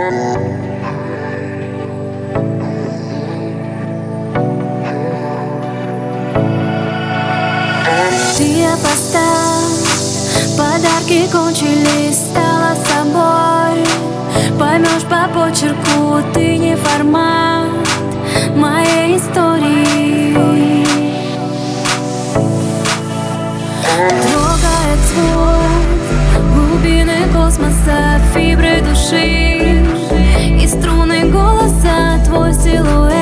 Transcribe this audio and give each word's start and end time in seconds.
Ты 0.00 0.06
опоздал, 8.64 9.60
подарки 10.56 11.28
кончились, 11.30 12.16
стала 12.16 12.74
собой 12.86 13.84
Поймешь 14.58 15.02
по 15.02 15.28
почерку, 15.34 16.22
ты 16.32 16.56
не 16.56 16.76
формат 16.76 17.68
моей 18.56 19.18
истории 19.18 20.86
Трогает 24.22 25.00
звук 25.12 25.60
глубины 26.54 27.28
космоса, 27.34 28.18
фибры 28.32 28.80
души 28.80 29.49
твой 32.30 32.54
силуэт 32.54 33.19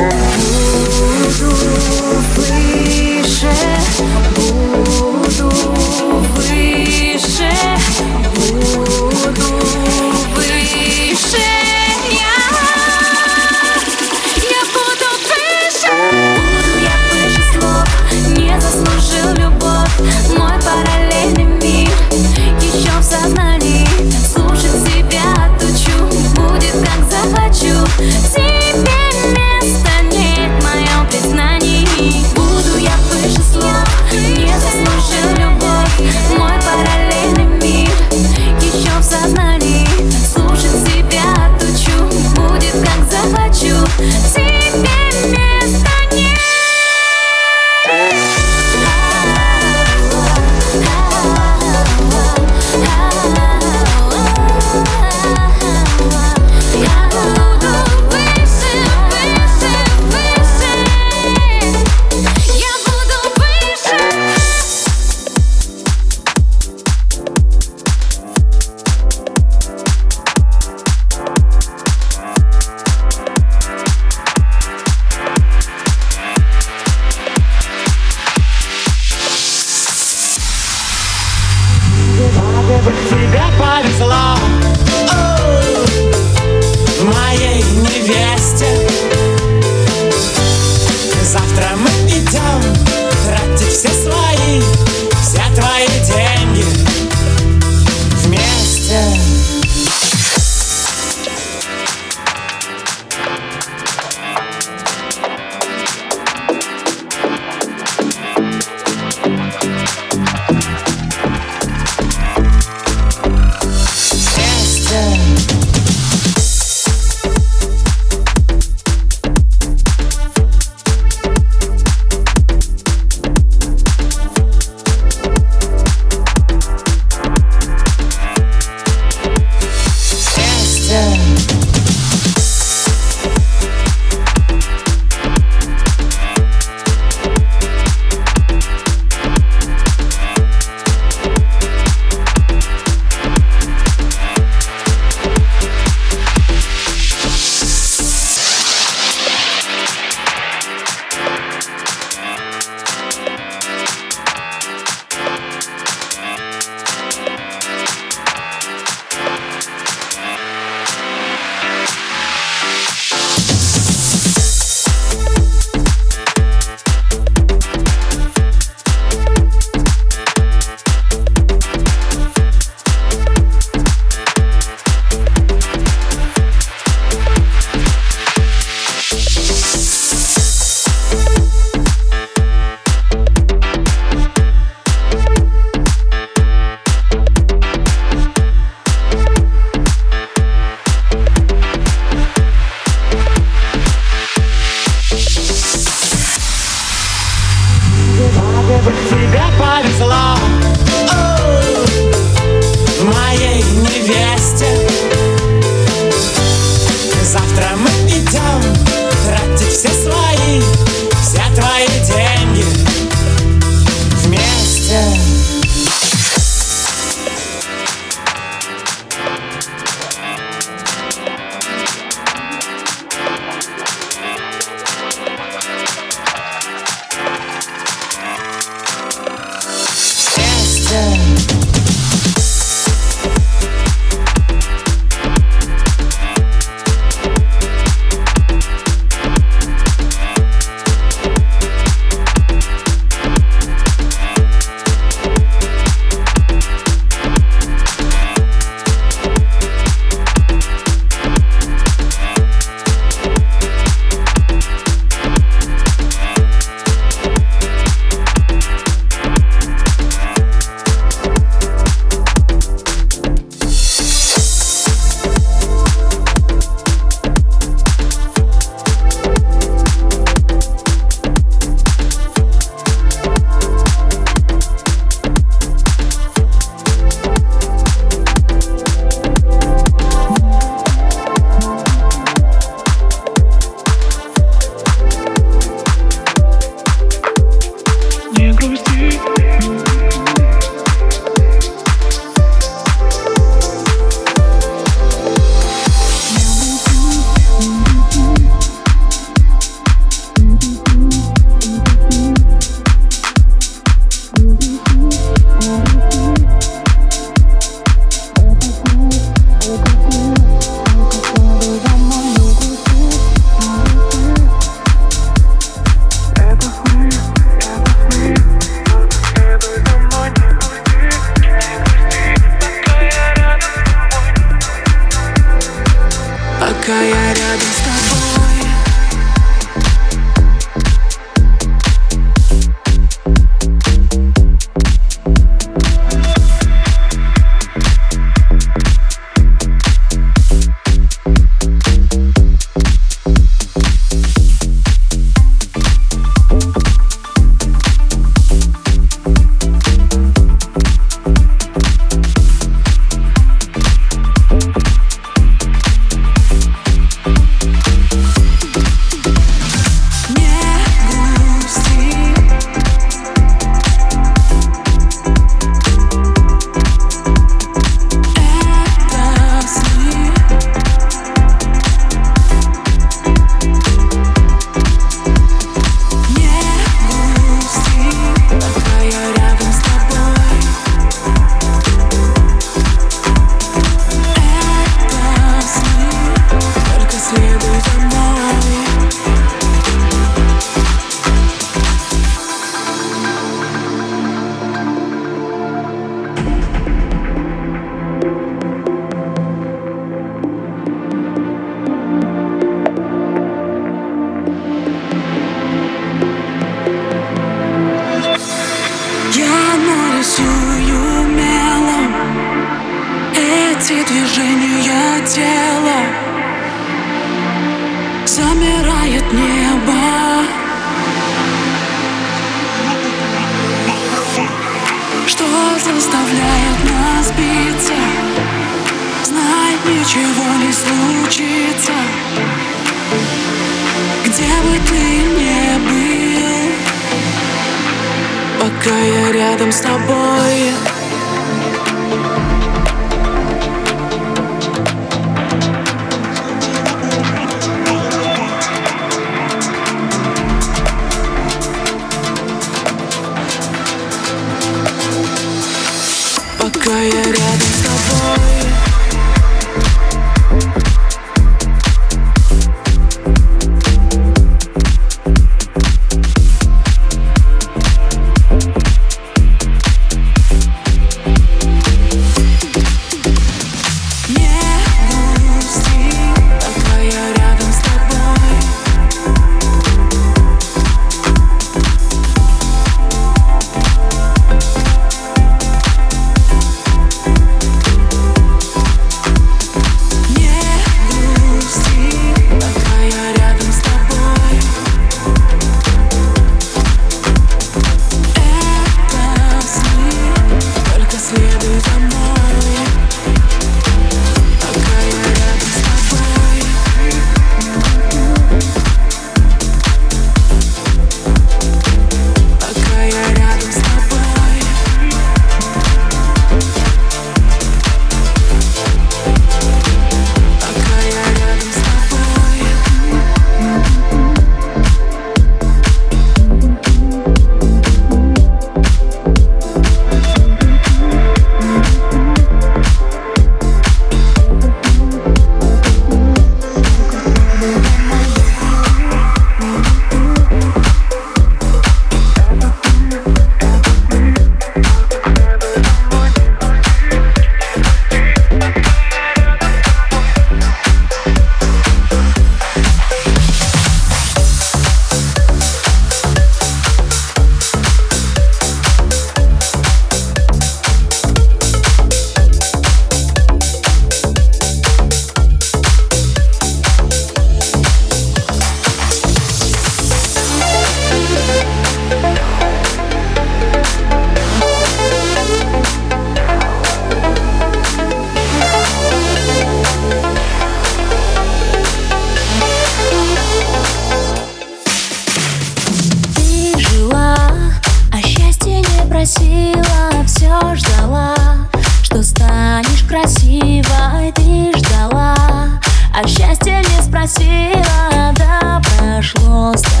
lost. 599.51 600.00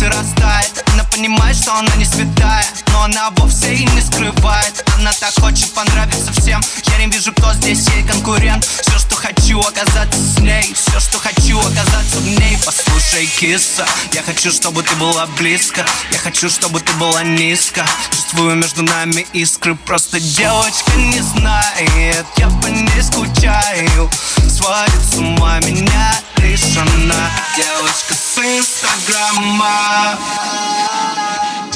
И 0.00 0.06
растает. 0.06 0.84
Она 0.92 1.04
понимает, 1.04 1.56
что 1.56 1.74
она 1.74 1.94
не 1.96 2.04
святая 2.04 2.64
Но 2.92 3.04
она 3.04 3.30
вовсе 3.36 3.74
и 3.74 3.84
не 3.84 4.00
скрывает 4.00 4.84
Она 5.02 5.12
так 5.14 5.34
хочет 5.40 5.68
понравиться 5.72 6.32
всем. 6.32 6.62
Я 6.84 6.98
не 6.98 7.10
вижу, 7.10 7.32
кто 7.32 7.52
здесь 7.54 7.88
ей 7.88 8.04
конкурент. 8.04 8.64
Все, 8.64 8.96
что 9.00 9.16
хочу, 9.16 9.60
оказаться 9.60 10.16
с 10.16 10.38
ней 10.38 10.72
Все, 10.72 11.00
что 11.00 11.18
хочу, 11.18 11.58
оказаться 11.58 12.18
в 12.18 12.24
ней. 12.24 12.56
Послушай, 12.64 13.26
киса 13.26 13.84
Я 14.12 14.22
хочу, 14.22 14.52
чтобы 14.52 14.84
ты 14.84 14.94
была 14.94 15.26
близко. 15.38 15.84
Я 16.12 16.18
хочу, 16.18 16.48
чтобы 16.48 16.78
ты 16.78 16.92
была 16.92 17.24
низко. 17.24 17.84
Чувствую 18.12 18.54
между 18.54 18.84
нами 18.84 19.26
искры. 19.32 19.74
Просто 19.74 20.20
девочка 20.20 20.92
не 20.94 21.20
знает 21.20 22.24
Я 22.36 22.48
по 22.62 22.68
ней 22.68 23.02
скучаю. 23.02 24.08
Сводит 24.48 25.02
с 25.10 25.16
ума 25.16 25.58
меня 25.58 26.12
лишь 26.36 26.76
она 26.76 27.28
Девочка 27.56 28.14
с 28.14 28.38
инстаграма. 28.38 30.16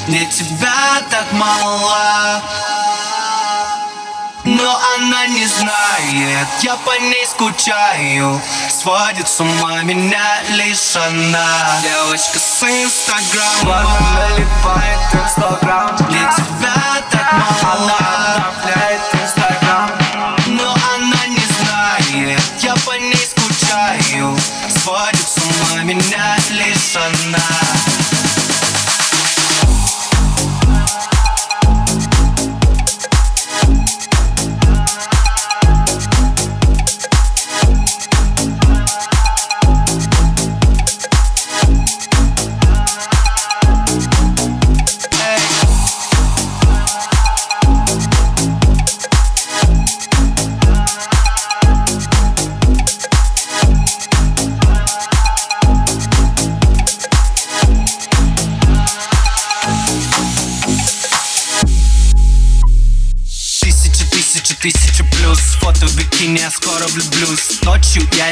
Мне 0.07 0.25
тебя 0.31 1.01
так 1.11 1.25
мало 1.33 2.41
но 4.57 4.79
она 4.95 5.27
не 5.27 5.45
знает, 5.45 6.47
я 6.61 6.75
по 6.77 6.97
ней 6.99 7.25
скучаю. 7.25 8.41
Сводит 8.69 9.27
с 9.27 9.39
ума 9.39 9.83
меня 9.83 10.41
лишь 10.49 10.95
она. 10.95 11.79
Девочка 11.81 12.39
с 12.39 12.63
инстаграма 12.63 13.83
Наливает 14.15 14.99
инстаграм 15.13 15.95
Для 16.09 16.31
тебя 16.31 17.01
так 17.11 17.33
мало. 17.33 17.91
Она 17.99 18.35
обновляет 18.35 19.01
инстаграм. 19.13 19.91
Но 20.47 20.75
она 20.95 21.25
не 21.27 21.45
знает, 21.59 22.41
я 22.61 22.75
по 22.85 22.97
ней 22.97 23.15
скучаю. 23.15 24.37
Сводит 24.83 25.27
с 25.27 25.37
ума 25.37 25.83
меня 25.83 26.37
лишь 26.49 26.95
она 26.95 27.56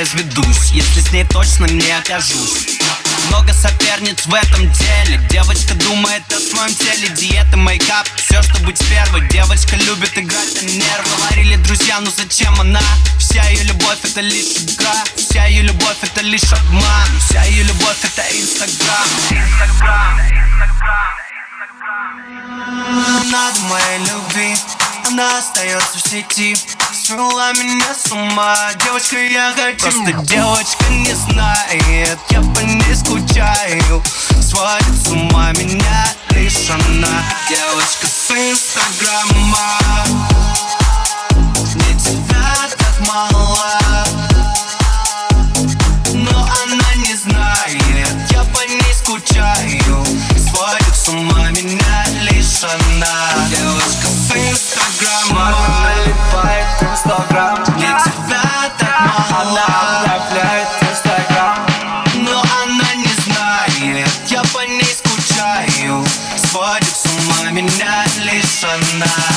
Изведусь, 0.06 0.70
если 0.72 1.02
с 1.02 1.12
ней 1.12 1.26
точно 1.26 1.66
не 1.66 1.92
окажусь 1.92 2.78
много 3.30 3.54
соперниц 3.54 4.28
в 4.28 4.34
этом 4.36 4.72
деле 4.72 5.18
Девочка 5.32 5.74
думает 5.74 6.22
о 6.32 6.40
своем 6.40 6.76
теле 6.76 7.10
Диета, 7.10 7.58
мейкап, 7.58 8.08
все, 8.16 8.40
что 8.44 8.60
быть 8.60 8.78
первой 8.88 9.28
Девочка 9.30 9.76
любит 9.78 10.16
играть 10.16 10.62
на 10.62 10.68
нервы 10.68 11.10
Говорили 11.18 11.56
друзья, 11.56 12.00
ну 12.02 12.12
зачем 12.16 12.54
она? 12.62 12.82
Вся 13.18 13.44
ее 13.50 13.64
любовь 13.64 13.98
это 14.04 14.22
лишь 14.22 14.58
игра 14.58 15.04
Вся 15.16 15.46
ее 15.48 15.64
любовь 15.64 15.98
это 16.02 16.22
лишь 16.22 16.54
обман 16.54 17.10
Вся 17.28 17.44
ее 17.46 17.64
любовь 17.64 17.98
это 18.04 18.22
Инстаграм 18.32 19.08
Инстаграм, 19.32 20.20
Надо 23.32 23.60
моей 23.62 24.00
любви 24.00 24.56
она 25.08 25.38
остается 25.38 26.00
в 26.00 26.10
сети 26.10 26.58
Свела 27.06 27.54
меня 27.54 27.94
с 27.94 28.12
ума. 28.12 28.56
Девочка, 28.84 29.16
я 29.20 29.54
хочу. 29.56 30.04
Просто 30.04 30.24
девочка 30.24 30.86
не 30.90 31.14
знает 31.14 32.18
Я 32.32 32.42
по 32.42 32.60
ней 32.62 32.96
скучаю. 32.96 34.04
Сводит 34.42 35.04
с 35.04 35.10
ума 35.10 35.52
меня 35.52 36.08
лишь 36.32 36.68
она 36.72 37.24
Девочка 37.48 38.08
с 38.08 38.32
инстаграма. 38.32 39.78
Мне 41.76 42.00
тебя 42.00 42.70
так 42.76 43.08
мало 43.08 44.08
лишь 69.06 69.35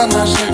светятся 0.00 0.49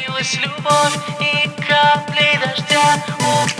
Превратилась 0.00 0.34
любовь 0.36 0.96
и 1.20 1.48
капли 1.60 2.38
дождя. 2.38 3.59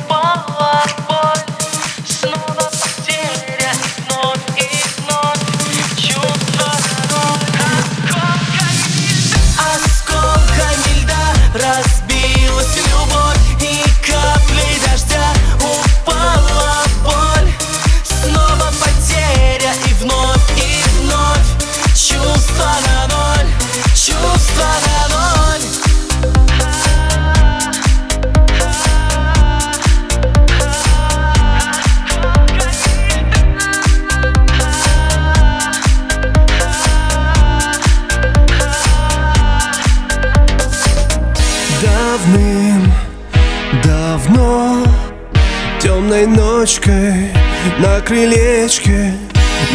одиночкой 46.60 47.32
на 47.78 48.00
крылечке 48.00 49.14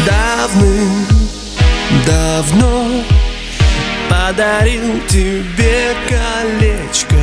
Давным, 0.06 1.06
давно 2.06 3.04
подарил 4.10 5.00
тебе 5.08 5.96
колечко. 6.08 7.16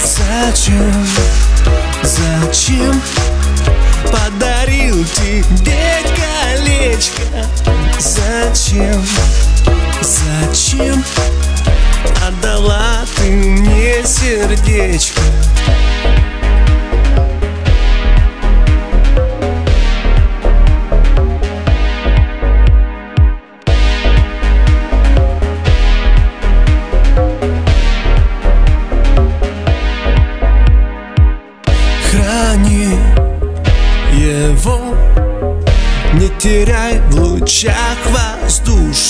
Зачем, 0.00 1.06
зачем 2.02 3.00
подарил 4.10 5.04
тебе 5.04 6.02
колечко? 6.16 7.22
Зачем, 7.98 9.04
зачем 10.02 11.04
отдала 12.26 13.04
ты 13.16 13.30
мне 13.30 14.04
сердечко? 14.04 15.20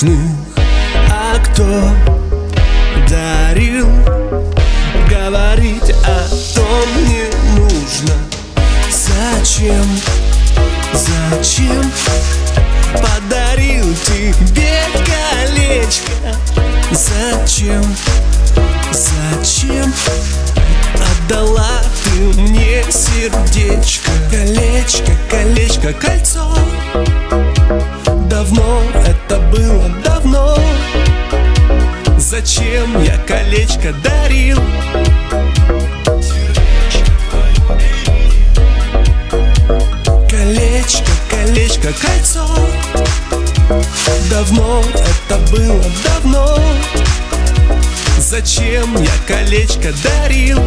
ночных 0.03 0.19
А 1.11 1.38
кто 1.38 1.65
дарил 3.09 3.88
Говорить 5.09 5.95
о 6.05 6.29
том 6.55 7.05
не 7.07 7.31
нужно 7.57 8.15
Зачем? 8.91 9.85
Зачем? 10.93 11.83
это 45.33 45.38
было 45.51 45.83
давно 46.05 46.59
Зачем 48.18 48.97
я 48.97 49.11
колечко 49.27 49.92
дарил? 50.03 50.59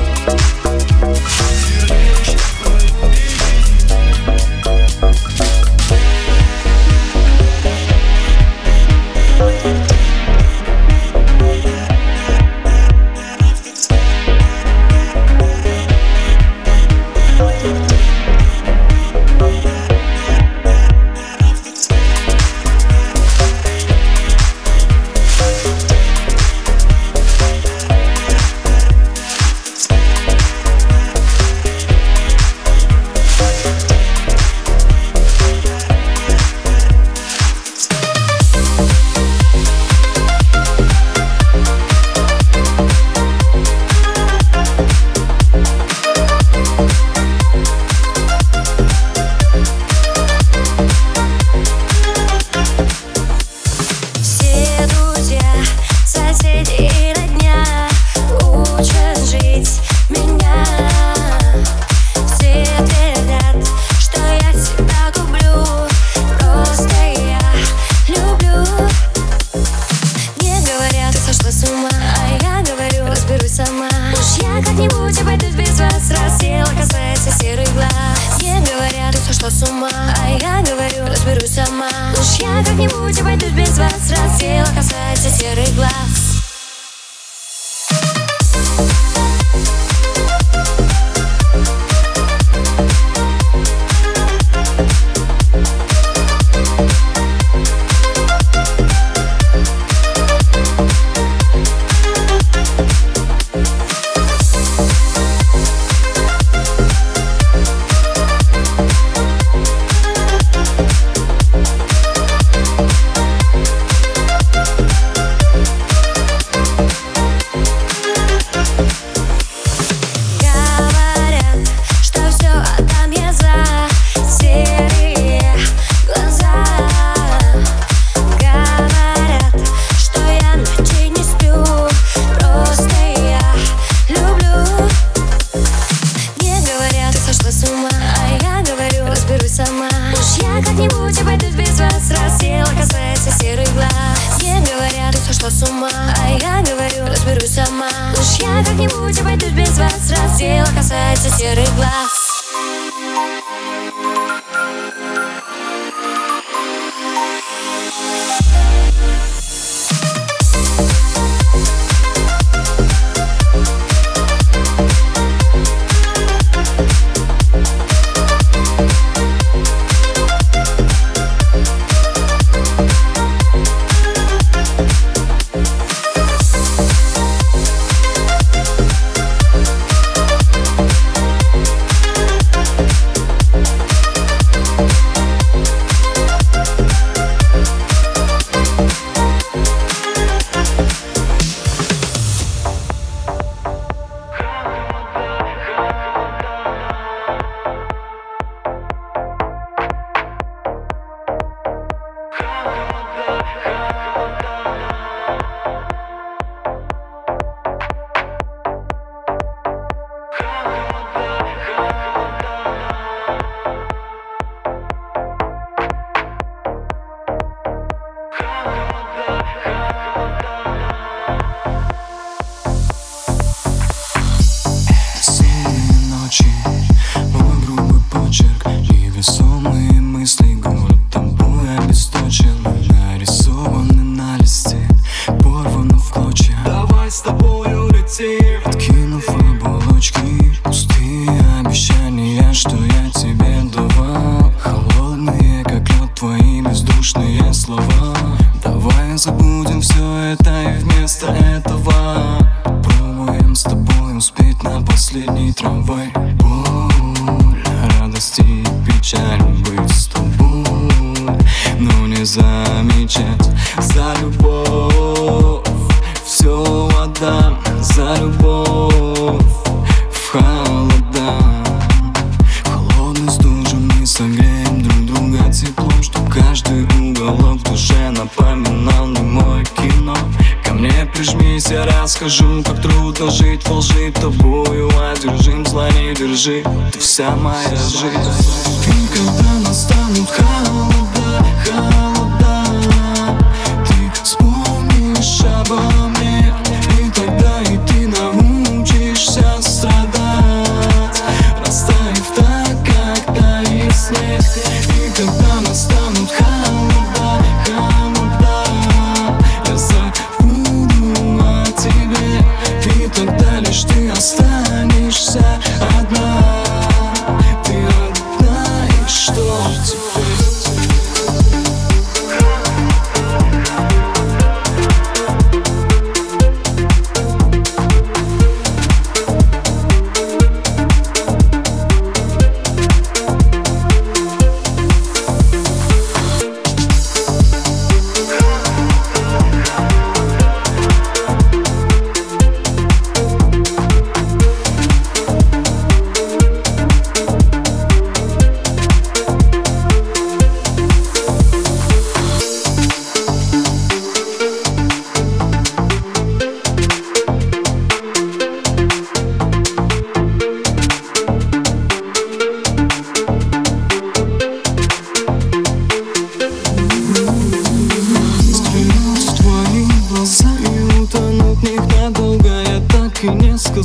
сошла 145.45 145.49
с 145.49 145.69
ума. 145.69 145.89
А 146.21 146.29
я 146.29 146.63
говорю, 146.63 147.05
разберусь 147.07 147.53
сама. 147.53 147.89
Уж 148.13 148.39
я 148.39 148.63
как-нибудь 148.63 149.19
обойдусь 149.19 149.51
без 149.51 149.77
вас 149.77 150.09
Раз 150.09 150.37
дело 150.37 150.67
касается 150.75 151.29
серых 151.29 151.73
глаз. 151.75 152.31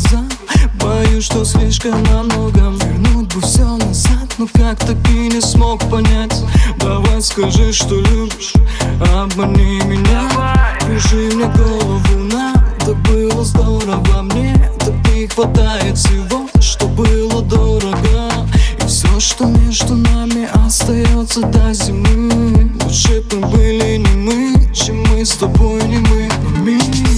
глаза. 0.00 0.24
Боюсь, 0.80 1.24
что 1.24 1.44
слишком 1.44 2.02
на 2.04 2.22
многом 2.22 2.78
Вернуть 2.78 3.34
бы 3.34 3.40
все 3.40 3.64
назад, 3.76 4.34
но 4.38 4.46
как 4.52 4.78
таки 4.78 5.28
не 5.28 5.40
смог 5.40 5.80
понять. 5.90 6.34
Давай 6.78 7.20
скажи, 7.22 7.72
что 7.72 7.96
любишь, 7.96 8.54
обмани 9.14 9.80
меня. 9.84 10.28
Пиши 10.86 11.30
мне 11.34 11.46
голову 11.46 12.18
надо 12.32 12.94
было 13.08 13.44
здорово 13.44 14.22
мне. 14.22 14.54
Так 14.78 14.94
не 15.12 15.26
хватает 15.26 15.98
всего, 15.98 16.48
что 16.60 16.86
было 16.86 17.42
дорого. 17.42 18.30
И 18.82 18.86
все, 18.86 19.20
что 19.20 19.46
между 19.46 19.94
нами 19.94 20.48
остается 20.66 21.40
до 21.42 21.72
зимы. 21.72 22.70
Лучше 22.84 23.22
бы 23.30 23.46
были 23.48 23.96
не 23.96 24.16
мы, 24.16 24.74
чем 24.74 25.02
мы 25.10 25.24
с 25.24 25.32
тобой 25.32 25.82
не 25.84 25.98
мы, 25.98 26.28
а 26.28 26.60
не 26.60 27.09